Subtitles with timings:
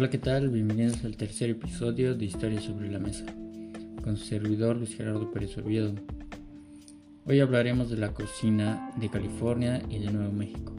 [0.00, 0.48] Hola, ¿qué tal?
[0.48, 3.26] Bienvenidos al tercer episodio de Historia sobre la Mesa,
[4.02, 5.92] con su servidor Luis Gerardo Pérez Oviedo.
[7.26, 10.74] Hoy hablaremos de la cocina de California y de Nuevo México,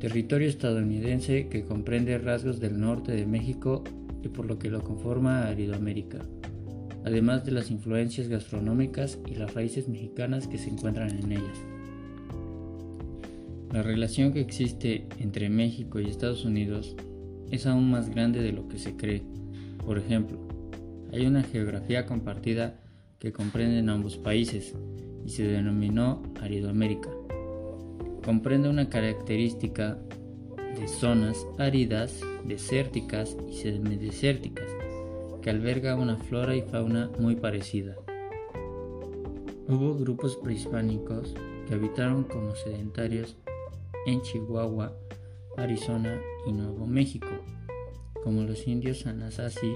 [0.00, 3.84] territorio estadounidense que comprende rasgos del norte de México
[4.22, 6.20] y por lo que lo conforma Aridoamérica,
[7.04, 11.58] además de las influencias gastronómicas y las raíces mexicanas que se encuentran en ellas.
[13.74, 16.96] La relación que existe entre México y Estados Unidos
[17.50, 19.22] es aún más grande de lo que se cree.
[19.84, 20.38] Por ejemplo,
[21.12, 22.80] hay una geografía compartida
[23.18, 24.74] que comprende ambos países
[25.24, 27.10] y se denominó Aridoamérica.
[28.24, 29.98] Comprende una característica
[30.78, 34.66] de zonas áridas, desérticas y semidesérticas
[35.40, 37.94] que alberga una flora y fauna muy parecida.
[39.68, 41.34] Hubo grupos prehispánicos
[41.68, 43.36] que habitaron como sedentarios
[44.06, 44.92] en Chihuahua,
[45.56, 47.28] Arizona y Nuevo México,
[48.22, 49.72] como los indios Anasazi.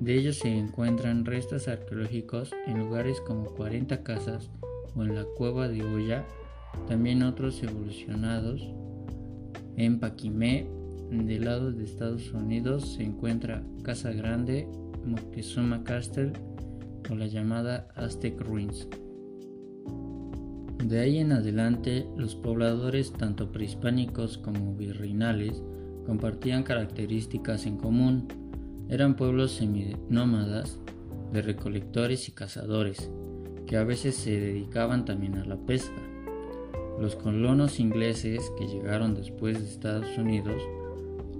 [0.00, 4.50] De ellos se encuentran restos arqueológicos en lugares como 40 casas
[4.96, 6.26] o en la cueva de Oya,
[6.88, 8.62] también otros evolucionados.
[9.76, 10.66] En Paquimé,
[11.10, 14.68] del lado de Estados Unidos, se encuentra Casa Grande,
[15.04, 16.32] Moctezuma Castle
[17.10, 18.88] o la llamada Aztec Ruins.
[20.84, 25.62] De ahí en adelante, los pobladores tanto prehispánicos como virreinales
[26.06, 28.28] compartían características en común.
[28.88, 30.78] Eran pueblos seminómadas
[31.32, 33.10] de recolectores y cazadores,
[33.66, 36.00] que a veces se dedicaban también a la pesca.
[36.98, 40.62] Los colonos ingleses que llegaron después de Estados Unidos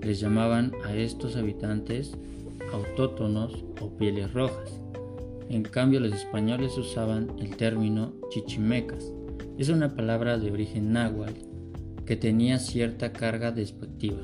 [0.02, 2.16] les llamaban a estos habitantes
[2.72, 4.80] autótonos o pieles rojas.
[5.48, 9.12] En cambio los españoles usaban el término chichimecas,
[9.60, 11.38] es una palabra de origen náhuatl
[12.06, 14.22] que tenía cierta carga despectiva.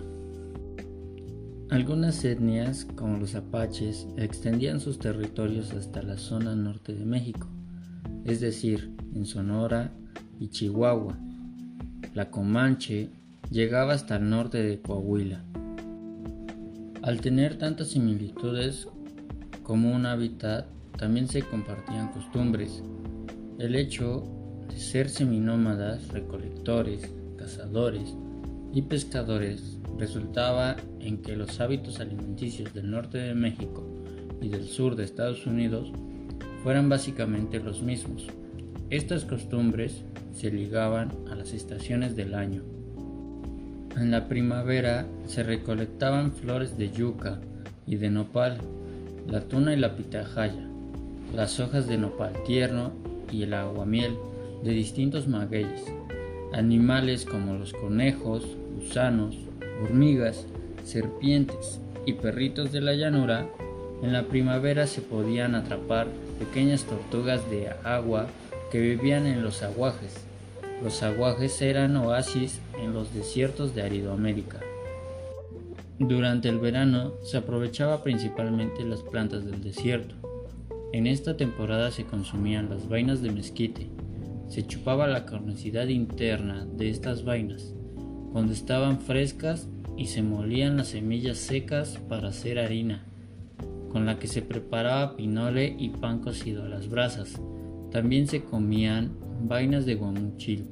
[1.69, 7.49] Algunas etnias, como los apaches, extendían sus territorios hasta la zona norte de México,
[8.25, 9.93] es decir, en Sonora
[10.41, 11.19] y Chihuahua.
[12.15, 13.11] La Comanche
[13.51, 15.45] llegaba hasta el norte de Coahuila.
[17.03, 18.89] Al tener tantas similitudes
[19.63, 20.67] como un hábitat,
[20.97, 22.83] también se compartían costumbres.
[23.59, 24.36] El hecho
[24.69, 28.15] de ser seminómadas, recolectores, cazadores
[28.73, 33.87] y pescadores resultaba en que los hábitos alimenticios del norte de México
[34.41, 35.93] y del sur de Estados Unidos
[36.63, 38.27] fueran básicamente los mismos.
[38.91, 40.03] Estas costumbres
[40.35, 42.63] se ligaban a las estaciones del año.
[43.97, 47.41] En la primavera se recolectaban flores de yuca
[47.87, 48.59] y de nopal,
[49.27, 50.69] la tuna y la pitahaya,
[51.35, 52.93] las hojas de nopal tierno
[53.33, 54.17] y el aguamiel
[54.67, 55.85] de distintos magueyes,
[56.53, 58.45] animales como los conejos,
[58.75, 59.37] gusanos,
[59.81, 60.45] hormigas,
[60.85, 63.49] serpientes y perritos de la llanura,
[64.03, 66.09] en la primavera se podían atrapar
[66.41, 68.27] pequeñas tortugas de agua
[68.73, 70.17] que vivían en los aguajes.
[70.83, 74.59] Los aguajes eran oasis en los desiertos de Aridoamérica.
[76.01, 80.17] Durante el verano se aprovechaba principalmente las plantas del desierto.
[80.93, 83.89] En esta temporada se consumían las vainas de mezquite,
[84.49, 87.75] se chupaba la carnosidad interna de estas vainas
[88.33, 93.03] cuando estaban frescas y se molían las semillas secas para hacer harina,
[93.91, 97.41] con la que se preparaba pinole y pan cocido a las brasas.
[97.91, 99.13] También se comían
[99.43, 100.67] vainas de guamuchil,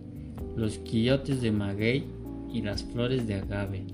[0.57, 2.05] los quillotes de maguey
[2.53, 3.87] y las flores de agave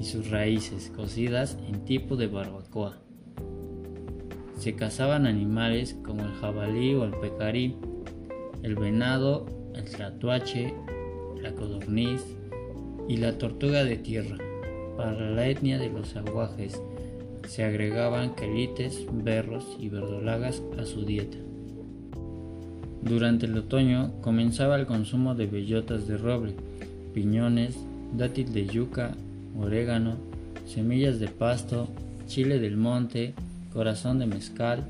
[0.00, 2.98] y sus raíces cocidas en tipo de barbacoa.
[4.58, 7.76] Se cazaban animales como el jabalí o el pecarí
[8.64, 9.44] el venado,
[9.74, 10.72] el tratuache,
[11.40, 12.22] la codorniz
[13.06, 14.38] y la tortuga de tierra.
[14.96, 16.80] Para la etnia de los aguajes
[17.46, 21.36] se agregaban quelites, berros y verdolagas a su dieta.
[23.02, 26.54] Durante el otoño comenzaba el consumo de bellotas de roble,
[27.12, 27.76] piñones,
[28.16, 29.14] dátil de yuca,
[29.60, 30.16] orégano,
[30.66, 31.86] semillas de pasto,
[32.26, 33.34] chile del monte,
[33.74, 34.84] corazón de mezcal,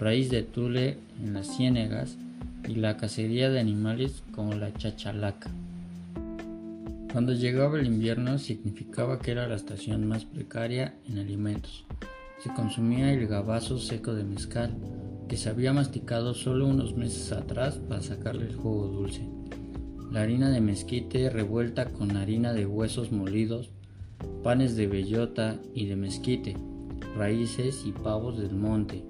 [0.00, 2.16] raíz de tule en las ciénegas
[2.68, 5.50] y la cacería de animales como la chachalaca.
[7.12, 11.84] Cuando llegaba el invierno significaba que era la estación más precaria en alimentos.
[12.42, 14.74] Se consumía el gabazo seco de mezcal,
[15.28, 19.28] que se había masticado solo unos meses atrás para sacarle el jugo dulce.
[20.10, 23.70] La harina de mezquite revuelta con harina de huesos molidos,
[24.42, 26.56] panes de bellota y de mezquite,
[27.16, 29.04] raíces y pavos del monte,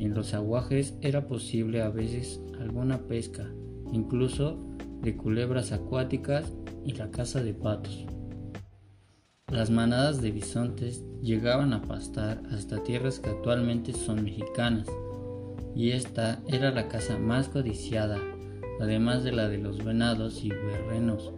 [0.00, 3.46] en los aguajes era posible a veces alguna pesca,
[3.92, 4.58] incluso
[5.02, 6.52] de culebras acuáticas
[6.84, 8.06] y la caza de patos.
[9.50, 14.86] las manadas de bisontes llegaban a pastar hasta tierras que actualmente son mexicanas,
[15.74, 18.18] y esta era la caza más codiciada,
[18.80, 21.32] además de la de los venados y berrenos.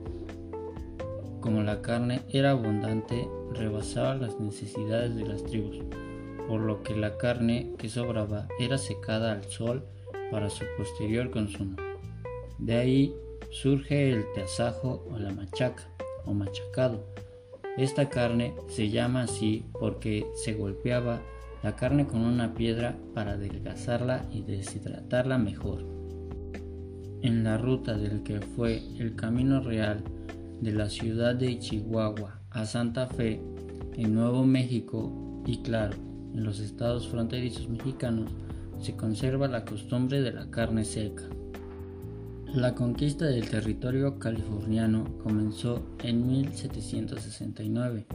[1.41, 5.79] Como la carne era abundante, rebasaba las necesidades de las tribus,
[6.49, 9.87] por lo que la carne que sobraba era secada al sol
[10.33, 11.77] para su posterior consumo.
[12.59, 13.15] De ahí
[13.51, 15.85] surge el tasajo o la machaca
[16.25, 17.05] o machacado.
[17.77, 21.21] Esta carne se llama así porque se golpeaba
[21.63, 25.85] la carne con una piedra para adelgazarla y deshidratarla mejor.
[27.23, 30.03] En la ruta del que fue el camino real
[30.61, 33.41] de la ciudad de Chihuahua a Santa Fe,
[33.95, 35.97] en Nuevo México y claro,
[36.35, 38.33] en los estados fronterizos mexicanos,
[38.83, 41.23] se conserva la costumbre de la carne seca.
[42.53, 48.07] La conquista del territorio californiano comenzó en 1769.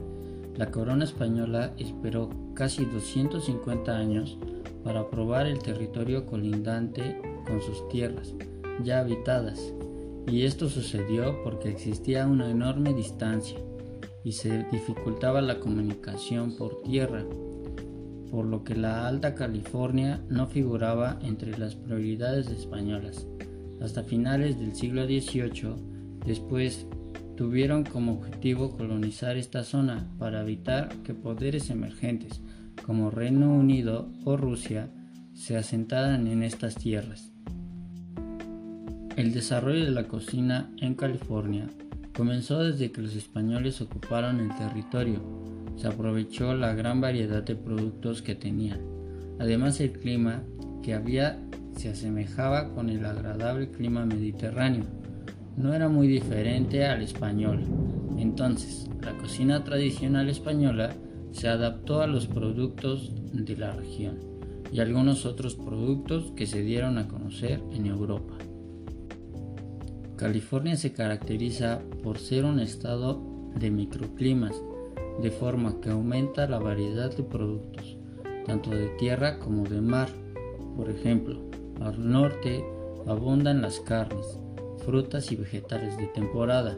[0.56, 4.38] La corona española esperó casi 250 años
[4.84, 8.34] para probar el territorio colindante con sus tierras
[8.82, 9.72] ya habitadas,
[10.26, 13.58] y esto sucedió porque existía una enorme distancia
[14.24, 17.24] y se dificultaba la comunicación por tierra
[18.30, 23.26] por lo que la Alta California no figuraba entre las prioridades españolas.
[23.80, 25.74] Hasta finales del siglo XVIII,
[26.26, 26.86] después
[27.36, 32.40] tuvieron como objetivo colonizar esta zona para evitar que poderes emergentes
[32.84, 34.90] como Reino Unido o Rusia
[35.34, 37.30] se asentaran en estas tierras.
[39.16, 41.68] El desarrollo de la cocina en California
[42.16, 45.22] comenzó desde que los españoles ocuparon el territorio
[45.78, 48.80] se aprovechó la gran variedad de productos que tenían.
[49.38, 50.42] Además el clima
[50.82, 51.40] que había
[51.76, 54.84] se asemejaba con el agradable clima mediterráneo.
[55.56, 57.60] No era muy diferente al español.
[58.18, 60.90] Entonces, la cocina tradicional española
[61.30, 64.18] se adaptó a los productos de la región
[64.72, 68.34] y algunos otros productos que se dieron a conocer en Europa.
[70.16, 73.22] California se caracteriza por ser un estado
[73.54, 74.60] de microclimas
[75.20, 77.96] de forma que aumenta la variedad de productos,
[78.46, 80.08] tanto de tierra como de mar.
[80.76, 81.40] Por ejemplo,
[81.80, 82.64] al norte
[83.06, 84.38] abundan las carnes,
[84.84, 86.76] frutas y vegetales de temporada,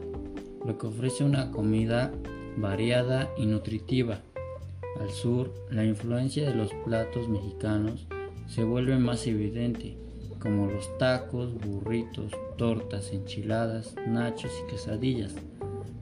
[0.64, 2.12] lo que ofrece una comida
[2.56, 4.20] variada y nutritiva.
[5.00, 8.06] Al sur, la influencia de los platos mexicanos
[8.46, 9.96] se vuelve más evidente,
[10.40, 15.34] como los tacos, burritos, tortas, enchiladas, nachos y quesadillas.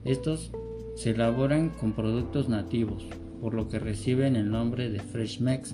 [0.03, 0.51] Estos
[0.99, 3.05] se elaboran con productos nativos,
[3.39, 5.73] por lo que reciben el nombre de Fresh Mex.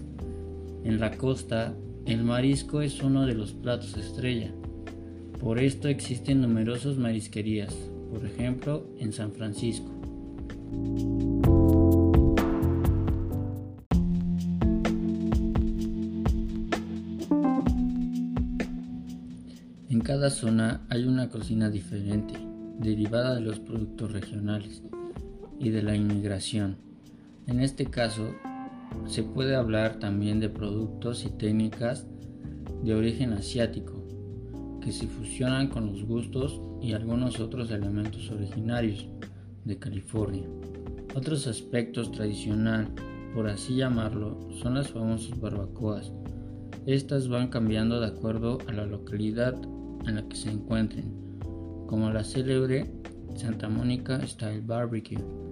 [0.83, 1.73] En la costa,
[2.05, 4.53] el marisco es uno de los platos estrella.
[5.39, 7.73] Por esto existen numerosas marisquerías,
[8.11, 9.91] por ejemplo en San Francisco.
[19.89, 22.35] En cada zona hay una cocina diferente,
[22.79, 24.83] derivada de los productos regionales
[25.59, 26.77] y de la inmigración.
[27.47, 28.33] En este caso,
[29.05, 32.07] se puede hablar también de productos y técnicas
[32.83, 34.05] de origen asiático
[34.81, 39.07] que se fusionan con los gustos y algunos otros elementos originarios
[39.63, 40.47] de California.
[41.15, 42.87] Otros aspectos tradicional,
[43.33, 46.11] por así llamarlo, son las famosas barbacoas.
[46.85, 49.55] Estas van cambiando de acuerdo a la localidad
[50.05, 51.39] en la que se encuentren,
[51.87, 52.91] como la célebre
[53.35, 55.44] Santa Mónica Style Barbecue,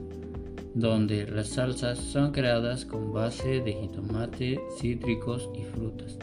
[0.74, 6.18] donde las salsas son creadas con base de jitomate, cítricos y frutas.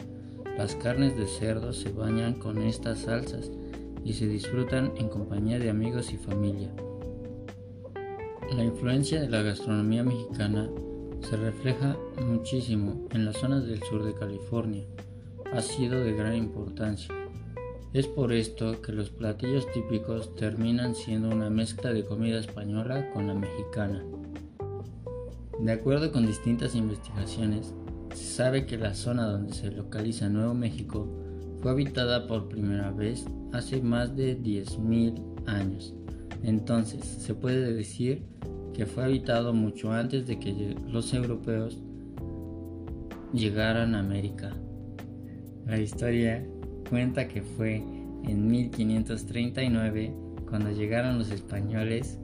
[0.57, 3.49] Las carnes de cerdo se bañan con estas salsas
[4.03, 6.69] y se disfrutan en compañía de amigos y familia.
[8.55, 10.69] La influencia de la gastronomía mexicana
[11.21, 14.83] se refleja muchísimo en las zonas del sur de California.
[15.53, 17.15] Ha sido de gran importancia.
[17.93, 23.27] Es por esto que los platillos típicos terminan siendo una mezcla de comida española con
[23.27, 24.03] la mexicana.
[25.61, 27.75] De acuerdo con distintas investigaciones,
[28.15, 31.07] se sabe que la zona donde se localiza Nuevo México
[31.61, 35.93] fue habitada por primera vez hace más de 10.000 años.
[36.41, 38.23] Entonces, se puede decir
[38.73, 41.77] que fue habitado mucho antes de que los europeos
[43.31, 44.55] llegaran a América.
[45.67, 46.43] La historia
[46.89, 47.83] cuenta que fue
[48.23, 50.11] en 1539
[50.49, 52.17] cuando llegaron los españoles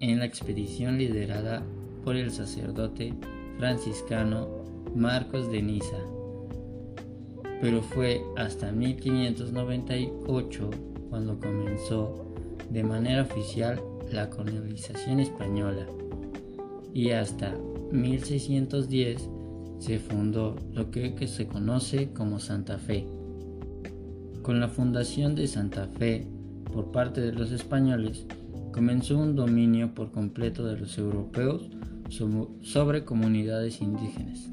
[0.00, 1.62] en la expedición liderada
[2.04, 3.14] por el sacerdote
[3.58, 4.48] franciscano
[4.94, 5.98] Marcos de Niza.
[7.60, 10.70] Pero fue hasta 1598
[11.10, 12.34] cuando comenzó
[12.70, 15.86] de manera oficial la colonización española.
[16.92, 17.54] y hasta
[17.92, 19.28] 1610
[19.78, 23.06] se fundó lo que, se conoce como Santa Fe.
[24.42, 26.26] Con la fundación de Santa Fe
[26.72, 28.26] por parte de los españoles,
[28.72, 31.70] comenzó un dominio por completo de los europeos
[32.10, 34.50] sobre comunidades indígenas.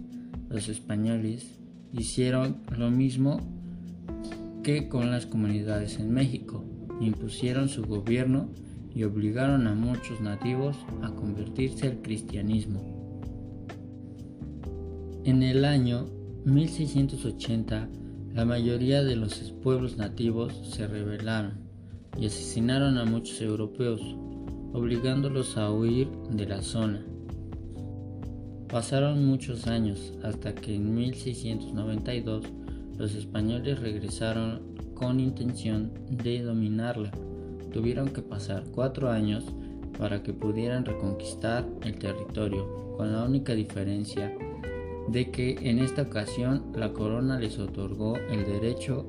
[0.50, 1.58] Los españoles
[1.94, 3.40] hicieron lo mismo
[4.64, 6.64] que con las comunidades en México,
[7.00, 8.50] impusieron su gobierno
[8.94, 12.82] y obligaron a muchos nativos a convertirse al cristianismo.
[15.24, 16.08] En el año
[16.46, 17.90] 1680,
[18.34, 21.54] la mayoría de los pueblos nativos se rebelaron
[22.20, 24.02] y asesinaron a muchos europeos,
[24.74, 27.06] obligándolos a huir de la zona.
[28.69, 32.43] Pasaron muchos años hasta que en 1692
[32.97, 37.12] los españoles regresaron con intención de dominarla
[37.71, 39.45] tuvieron que pasar cuatro años
[39.97, 44.36] para que pudieran reconquistar el territorio, con la única diferencia
[45.07, 49.05] de que en esta ocasión la corona les otorgó el derecho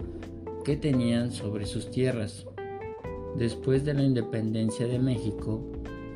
[0.65, 2.47] que tenían sobre sus tierras.
[3.37, 5.63] Después de la independencia de México,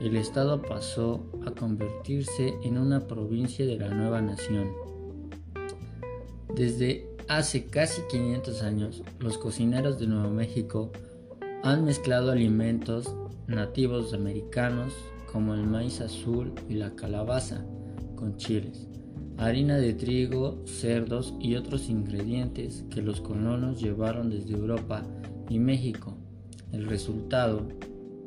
[0.03, 4.73] el estado pasó a convertirse en una provincia de la nueva nación.
[6.57, 10.91] Desde hace casi 500 años, los cocineros de Nuevo México
[11.63, 13.15] han mezclado alimentos
[13.47, 14.93] nativos americanos
[15.31, 17.65] como el maíz azul y la calabaza
[18.17, 18.89] con chiles,
[19.39, 25.05] harina de trigo, cerdos y otros ingredientes que los colonos llevaron desde Europa
[25.49, 26.17] y México.
[26.73, 27.69] El resultado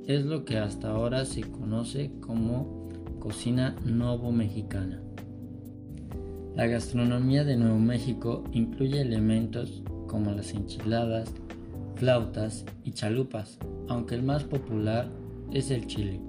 [0.08, 5.02] es lo que hasta ahora se conoce como cocina novo mexicana.
[6.56, 11.34] La gastronomía de Nuevo México incluye elementos como las enchiladas,
[11.96, 13.58] flautas y chalupas,
[13.88, 15.10] aunque el más popular
[15.52, 16.22] es el chile.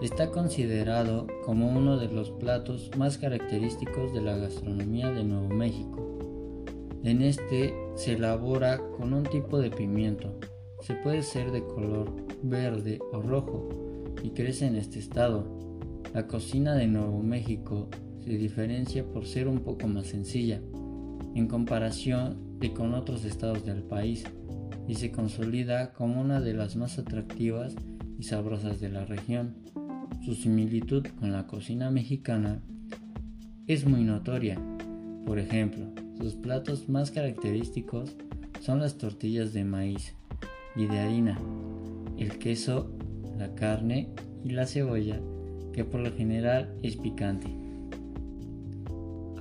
[0.00, 6.18] Está considerado como uno de los platos más característicos de la gastronomía de Nuevo México.
[7.04, 10.32] En este se elabora con un tipo de pimiento.
[10.82, 12.10] Se puede ser de color
[12.42, 13.68] verde o rojo
[14.22, 15.44] y crece en este estado.
[16.14, 17.88] La cocina de Nuevo México
[18.24, 20.60] se diferencia por ser un poco más sencilla
[21.34, 24.24] en comparación de con otros estados del país
[24.88, 27.74] y se consolida como una de las más atractivas
[28.18, 29.56] y sabrosas de la región.
[30.24, 32.62] Su similitud con la cocina mexicana
[33.66, 34.58] es muy notoria.
[35.26, 38.16] Por ejemplo, sus platos más característicos
[38.60, 40.14] son las tortillas de maíz
[40.76, 41.38] y de harina,
[42.18, 42.90] el queso,
[43.38, 44.10] la carne
[44.44, 45.20] y la cebolla,
[45.72, 47.48] que por lo general es picante.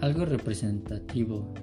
[0.02, 1.54] Algo representativo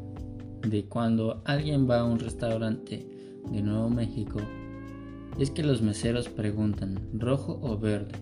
[0.68, 3.06] de cuando alguien va a un restaurante
[3.50, 4.40] de Nuevo México
[5.38, 8.14] es que los meseros preguntan rojo o verde,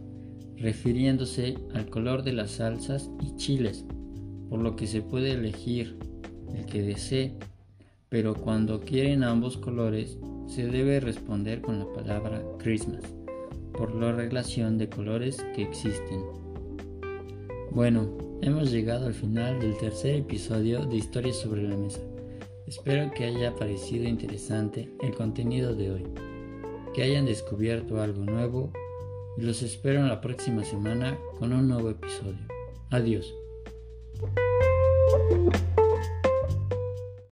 [0.57, 3.85] refiriéndose al color de las salsas y chiles,
[4.49, 5.97] por lo que se puede elegir
[6.55, 7.39] el que desee,
[8.09, 10.19] pero cuando quieren ambos colores
[10.55, 13.03] se debe responder con la palabra Christmas,
[13.73, 16.23] por la relación de colores que existen.
[17.73, 21.99] Bueno, hemos llegado al final del tercer episodio de Historias sobre la Mesa.
[22.69, 26.07] Espero que haya parecido interesante el contenido de hoy,
[26.95, 28.71] que hayan descubierto algo nuevo
[29.37, 32.39] y los espero en la próxima semana con un nuevo episodio.
[32.91, 33.35] Adiós.